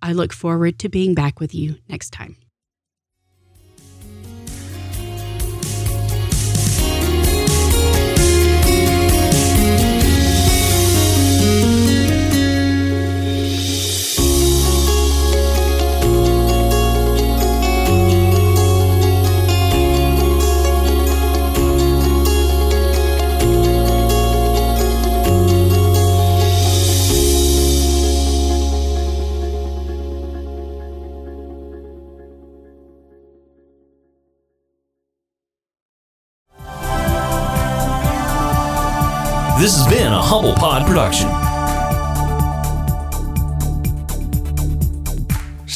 I 0.04 0.12
look 0.12 0.34
forward 0.34 0.78
to 0.80 0.90
being 0.90 1.14
back 1.14 1.40
with 1.40 1.54
you 1.54 1.76
next 1.88 2.10
time. 2.10 2.36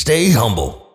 stay 0.09 0.31
humble. 0.31 0.88